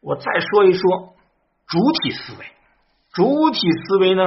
[0.00, 1.14] 我再说一说
[1.66, 2.46] 主体思维。
[3.12, 4.22] 主体思维呢，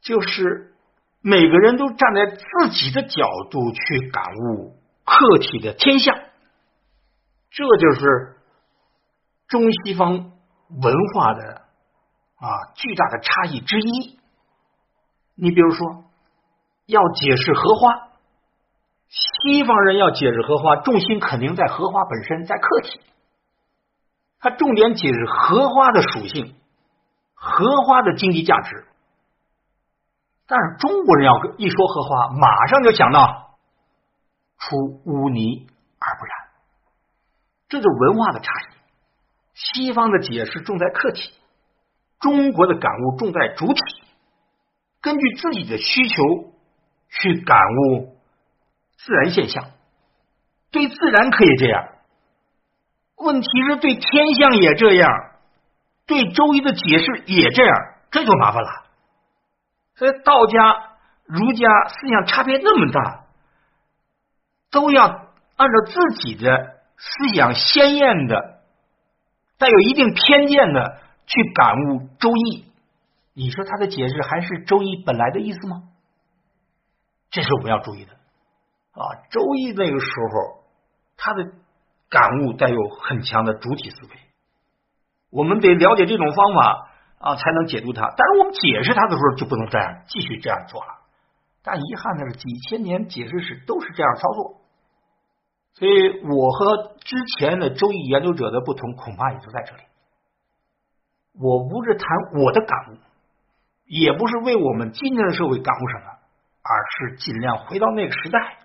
[0.00, 0.74] 就是
[1.20, 6.16] 每个人都站在自己的角度去感悟客体的天象，
[7.50, 8.36] 这就是
[9.48, 10.32] 中西方
[10.70, 11.62] 文化的
[12.36, 14.18] 啊巨大的差异之一。
[15.34, 16.04] 你比如说，
[16.86, 18.08] 要解释荷花，
[19.08, 23.00] 西方人要解释荷花，重心肯定在荷花本身，在客体，
[24.46, 26.54] 他重点解释荷花的属性。
[27.34, 28.86] 荷花的经济价值，
[30.46, 33.58] 但是中国人要一说荷花，马上就想到
[34.58, 35.66] 出污泥
[35.98, 36.32] 而不染，
[37.68, 38.74] 这就文化的差异。
[39.54, 41.32] 西方的解释重在客体，
[42.20, 43.80] 中国的感悟重在主体，
[45.02, 46.22] 根据自己的需求
[47.10, 48.16] 去感悟
[48.96, 49.70] 自然现象。
[50.70, 51.88] 对自然可以这样，
[53.16, 55.10] 问题是对天象也这样。
[56.06, 57.76] 对《周易》的解释也这样，
[58.12, 58.84] 这就麻烦了。
[59.96, 63.24] 所以道家、儒家思想差别那么大，
[64.70, 65.04] 都要
[65.56, 68.60] 按照自己的思想鲜艳的、
[69.58, 72.62] 带有一定偏见的去感悟《周易》。
[73.34, 75.82] 你说他的解释还是《周易》本来的意思吗？
[77.30, 78.12] 这是我们要注意的
[78.92, 79.02] 啊，
[79.32, 80.62] 《周易》那个时候
[81.16, 81.50] 他的
[82.08, 84.10] 感悟带有很强的主体思维。
[85.30, 88.02] 我们得了解这种方法啊，才能解读它。
[88.16, 90.88] 但是我们解释它的时候，就不能这样继续这样做了。
[91.62, 94.60] 但遗憾的是，几千年解释史都是这样操作。
[95.74, 99.82] 所以我和之前的周易研究者的不同，恐怕也就在这里。
[101.38, 102.08] 我不是谈
[102.40, 102.98] 我的感悟，
[103.84, 106.04] 也不是为我们今天的社会感悟什么，
[106.62, 108.56] 而是尽量回到那个时代，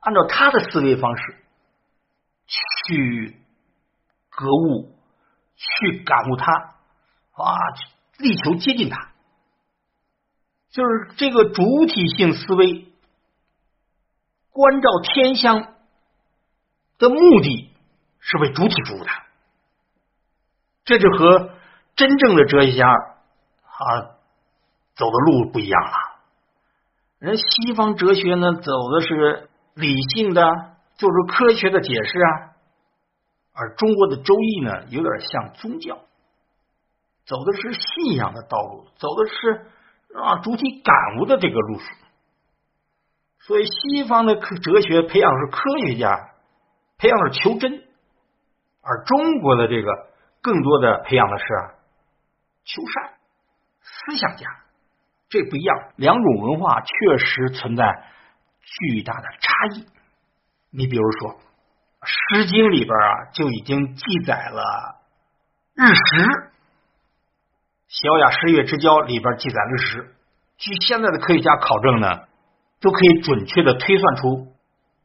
[0.00, 1.41] 按照他的思维方式
[2.86, 3.38] 去。
[4.34, 4.96] 格物，
[5.56, 6.50] 去感悟它
[7.32, 7.54] 啊，
[8.16, 9.10] 力求接近它，
[10.70, 12.90] 就是这个主体性思维，
[14.50, 15.74] 关照天象
[16.96, 17.74] 的目的
[18.20, 19.10] 是为主体服务的，
[20.86, 21.50] 这就和
[21.94, 24.00] 真正的哲学家啊
[24.94, 25.92] 走的路不一样了。
[27.18, 30.42] 人西方哲学呢，走的是理性的，
[30.96, 32.51] 就是科学的解释啊。
[33.54, 35.98] 而中国的《周易》呢，有点像宗教，
[37.26, 39.66] 走的是信仰的道路，走的是
[40.16, 41.84] 啊主体感悟的这个路数。
[43.40, 46.30] 所以，西方的科哲学培养是科学家，
[46.96, 47.82] 培养是求真；
[48.80, 50.08] 而中国的这个
[50.40, 51.44] 更多的培养的是
[52.64, 53.14] 求善，
[53.82, 54.46] 思想家。
[55.28, 58.06] 这不一样，两种文化确实存在
[58.62, 59.86] 巨大的差异。
[60.70, 61.32] 你比如说。
[62.04, 65.00] 《诗经》里边啊，就已经记载了
[65.74, 65.94] 日食，
[67.86, 70.14] 《小雅十月之交》里边记载日食。
[70.58, 72.24] 据现在的科学家考证呢，
[72.80, 74.52] 都可以准确的推算出，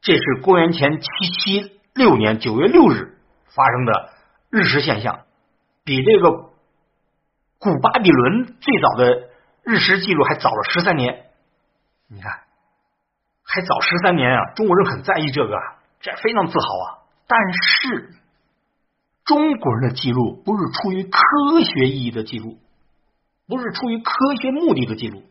[0.00, 1.06] 这是公元前七
[1.40, 3.16] 七六年九月六日
[3.54, 4.10] 发生的
[4.50, 5.20] 日食现象，
[5.84, 6.30] 比这个
[7.58, 9.28] 古巴比伦最早的
[9.62, 11.26] 日食记录还早了十三年。
[12.08, 12.40] 你看，
[13.44, 14.50] 还早十三年啊！
[14.56, 15.56] 中国人很在意这个。
[16.00, 16.86] 这非常自豪啊！
[17.26, 18.14] 但是
[19.24, 21.20] 中国人的记录不是出于科
[21.62, 22.58] 学意义的记录，
[23.46, 25.22] 不是出于科学目的的记录。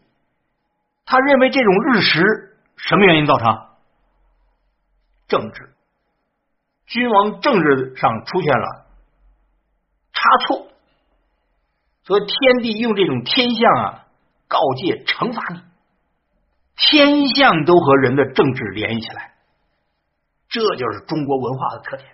[1.05, 3.67] 他认为这种日食什么原因造成？
[5.28, 5.73] 政治，
[6.85, 8.85] 君王政治上出现了
[10.13, 10.67] 差错，
[12.03, 14.05] 所以天帝用这种天象啊
[14.47, 15.61] 告诫惩罚你。
[16.75, 19.34] 天象都和人的政治联系起来。
[20.59, 22.09] 这就是中国文化的特点，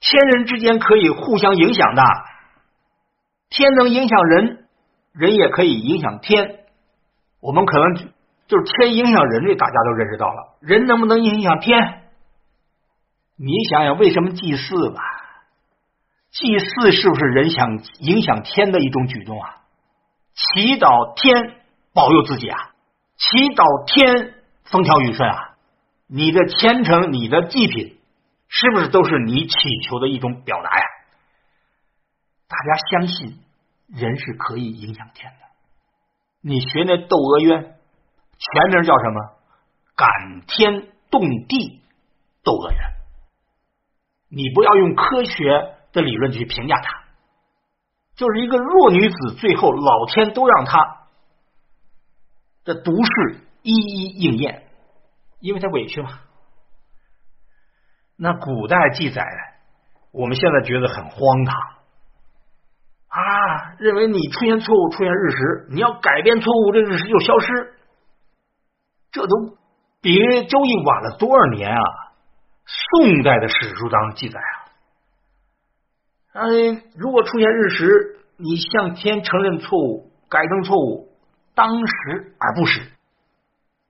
[0.00, 2.02] 天人之间可以互相影响的，
[3.50, 4.66] 天能影响人，
[5.12, 6.60] 人也可以影响天。
[7.40, 7.94] 我们可能
[8.46, 10.56] 就是天影响人，这大家都认识到了。
[10.60, 12.02] 人能不能影响天？
[13.36, 15.02] 你想想，为什么祭祀吧？
[16.30, 19.56] 祭祀是不是人想影响天的一种举动啊？
[20.34, 21.60] 祈祷天
[21.94, 22.70] 保佑自己啊？
[23.16, 24.34] 祈祷天
[24.64, 25.55] 风调雨顺啊？
[26.08, 27.98] 你的虔诚，你的祭品，
[28.48, 29.56] 是不是都是你祈
[29.88, 30.84] 求的一种表达呀？
[32.48, 33.40] 大家相信
[33.88, 35.38] 人是可以影响天的。
[36.42, 37.62] 你学那《窦娥冤》，
[38.38, 39.36] 全名叫什么？
[39.96, 41.56] 感天动地
[42.44, 42.80] 《窦娥冤》。
[44.28, 47.04] 你不要用科学的理论去评价他，
[48.14, 51.06] 就是一个弱女子，最后老天都让她
[52.64, 54.65] 的毒誓一一应验。
[55.40, 56.20] 因为他委屈嘛。
[58.18, 59.22] 那古代记载，
[60.10, 61.54] 我们现在觉得很荒唐
[63.08, 67.74] 啊，认为你出现错误、出现日食，你要改变错误，这日食就消失。
[69.12, 69.56] 这都
[70.00, 70.16] 比
[70.46, 71.82] 周易晚了多少年啊？
[72.64, 74.56] 宋代的史书当中记载啊，
[76.32, 81.10] 哎，如果出现日食，你向天承认错误，改正错误，
[81.54, 82.92] 当时而不时，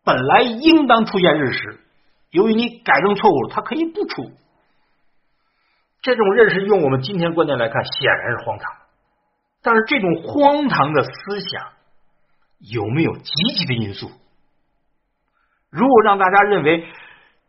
[0.06, 1.80] 本来应当出现日食，
[2.30, 4.30] 由于你改正错误，它可以不出。
[6.00, 8.72] 这种认识用我们今天观点来看，显然是荒唐。
[9.62, 11.72] 但是这种荒唐的思想
[12.60, 14.12] 有没有积极的因素？
[15.70, 16.86] 如果让大家认为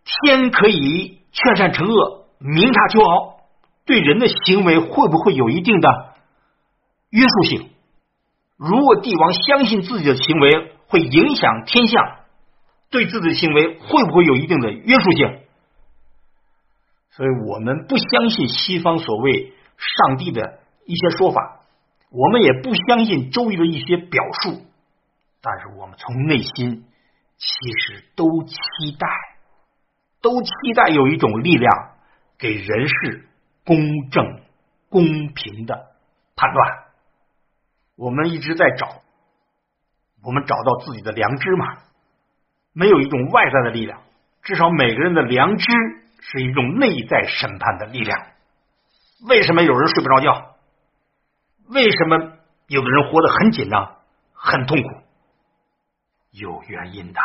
[0.04, 3.38] 天可以劝善惩恶、明察秋毫，
[3.86, 6.16] 对人的行为会不会有一定的
[7.12, 7.70] 约束性？
[8.58, 12.17] 如果帝王相信自己的行为会影响天象，
[12.90, 15.40] 对自己的行为会不会有一定的约束性？
[17.12, 21.62] 所以我们不相信西方所谓上帝的一些说法，
[22.12, 24.66] 我们也不相信周瑜的一些表述，
[25.42, 26.86] 但是我们从内心。
[27.40, 28.56] 其实都期
[28.98, 29.08] 待，
[30.24, 31.92] 都期待有一种力量
[32.40, 33.30] 给人事
[33.64, 34.42] 公正、
[34.90, 35.04] 公
[35.36, 35.92] 平的
[36.36, 36.86] 判断。
[37.96, 39.04] 我们一直在找，
[40.24, 41.66] 我们找到自己的良知嘛？
[42.78, 44.02] 没有一种外在的力量，
[44.44, 45.66] 至少每个人的良知
[46.22, 48.20] 是一种内在审判的力量。
[49.28, 50.56] 为什么有人睡不着觉？
[51.70, 52.34] 为什么
[52.68, 53.96] 有的人活得很紧张、
[54.32, 54.90] 很痛苦？
[56.32, 57.20] 有原因的，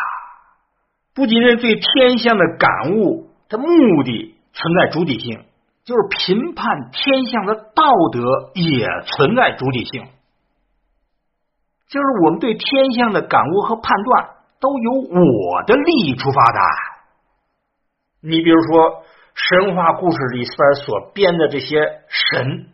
[1.14, 5.44] 不仅是对天象的感悟的目的存在主体性，
[5.84, 10.06] 就是评判天象的道德也存在主体性。
[11.88, 14.31] 就是我们对天象的感悟和判断
[14.62, 16.60] 都由我的利益出发的。
[18.20, 19.04] 你比如说
[19.34, 22.68] 神话故事里边所编的这些神，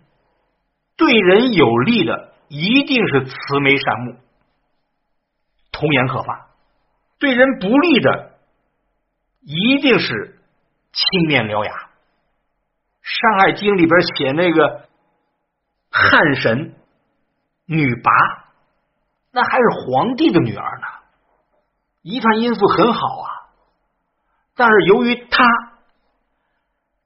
[0.99, 4.17] 对人有利的一定是慈眉善目。
[5.73, 6.49] 童颜可发，
[7.19, 8.35] 对人不利的
[9.41, 10.39] 一定是
[10.93, 11.73] 青面獠牙。
[13.03, 14.89] 《山海经》里边写那个
[15.91, 16.75] 汉神
[17.65, 18.11] 女拔，
[19.33, 20.87] 那还是皇帝的女儿呢，
[22.11, 23.29] 遗传因素很好啊。
[24.57, 25.45] 但是由于它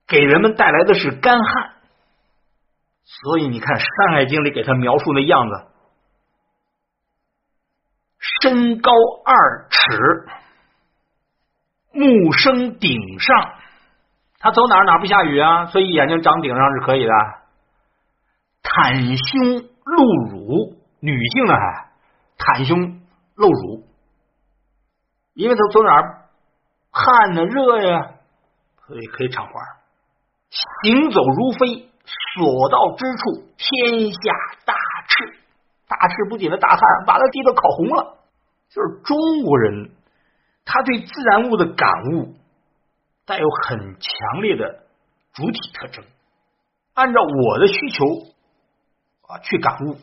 [0.07, 1.73] 给人们带来的是干旱，
[3.05, 5.67] 所以你看《山海经》里给他描述那样子。
[8.41, 8.93] 身高
[9.25, 10.29] 二尺，
[11.93, 13.55] 目生顶上。
[14.39, 15.67] 他走哪儿哪儿不下雨啊？
[15.67, 17.13] 所以眼睛长顶上是可以的。
[18.63, 21.91] 袒胸露乳，女性呢还
[22.39, 23.01] 袒胸
[23.35, 23.85] 露乳，
[25.34, 26.29] 因为他走哪儿
[26.90, 28.14] 汗呢热呀，
[28.87, 29.52] 所以可以敞怀。
[30.50, 31.88] 行走如飞，
[32.37, 34.19] 所到之处天下
[34.67, 34.75] 大
[35.08, 35.38] 赤。
[35.88, 38.19] 大赤不仅的大汗，把他地都烤红了。
[38.69, 39.90] 就是中国人，
[40.64, 42.34] 他对自然物的感悟
[43.26, 44.84] 带有很强烈的
[45.32, 46.05] 主体特征。
[46.94, 48.05] 按照我的需求
[49.29, 49.96] 啊去感悟，